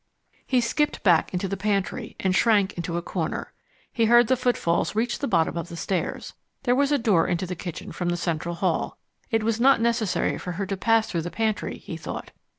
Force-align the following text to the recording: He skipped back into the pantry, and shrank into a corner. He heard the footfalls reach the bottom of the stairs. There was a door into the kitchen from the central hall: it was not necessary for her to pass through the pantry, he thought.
He 0.47 0.61
skipped 0.61 1.03
back 1.03 1.31
into 1.31 1.47
the 1.47 1.55
pantry, 1.55 2.15
and 2.19 2.35
shrank 2.35 2.73
into 2.73 2.97
a 2.97 3.03
corner. 3.03 3.53
He 3.93 4.05
heard 4.05 4.29
the 4.29 4.35
footfalls 4.35 4.95
reach 4.95 5.19
the 5.19 5.27
bottom 5.27 5.55
of 5.55 5.69
the 5.69 5.77
stairs. 5.77 6.33
There 6.63 6.73
was 6.73 6.91
a 6.91 6.97
door 6.97 7.27
into 7.27 7.45
the 7.45 7.53
kitchen 7.55 7.91
from 7.91 8.09
the 8.09 8.17
central 8.17 8.55
hall: 8.55 8.97
it 9.29 9.43
was 9.43 9.59
not 9.59 9.79
necessary 9.79 10.39
for 10.39 10.53
her 10.53 10.65
to 10.65 10.75
pass 10.75 11.05
through 11.07 11.21
the 11.21 11.29
pantry, 11.29 11.77
he 11.77 11.97
thought. 11.97 12.31